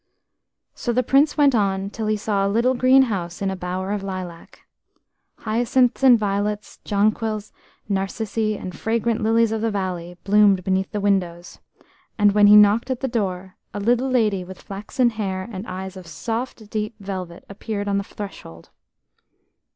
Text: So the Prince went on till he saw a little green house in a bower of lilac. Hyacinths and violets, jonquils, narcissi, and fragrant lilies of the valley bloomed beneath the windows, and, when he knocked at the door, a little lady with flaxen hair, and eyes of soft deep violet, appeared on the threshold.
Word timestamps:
So 0.73 0.91
the 0.91 1.03
Prince 1.03 1.37
went 1.37 1.53
on 1.53 1.91
till 1.91 2.07
he 2.07 2.17
saw 2.17 2.43
a 2.43 2.49
little 2.49 2.73
green 2.73 3.03
house 3.03 3.39
in 3.39 3.51
a 3.51 3.55
bower 3.55 3.91
of 3.91 4.01
lilac. 4.01 4.61
Hyacinths 5.37 6.01
and 6.01 6.17
violets, 6.17 6.79
jonquils, 6.83 7.53
narcissi, 7.87 8.57
and 8.57 8.75
fragrant 8.75 9.21
lilies 9.21 9.51
of 9.51 9.61
the 9.61 9.69
valley 9.69 10.17
bloomed 10.23 10.63
beneath 10.63 10.91
the 10.91 10.99
windows, 10.99 11.59
and, 12.17 12.31
when 12.31 12.47
he 12.47 12.55
knocked 12.55 12.89
at 12.89 13.01
the 13.01 13.07
door, 13.07 13.57
a 13.75 13.79
little 13.79 14.09
lady 14.09 14.43
with 14.43 14.63
flaxen 14.63 15.11
hair, 15.11 15.47
and 15.51 15.67
eyes 15.67 15.95
of 15.95 16.07
soft 16.07 16.71
deep 16.71 16.95
violet, 16.99 17.45
appeared 17.47 17.87
on 17.87 17.99
the 17.99 18.03
threshold. 18.03 18.71